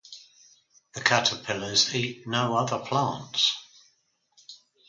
[0.95, 3.55] The caterpillars eat no other plants.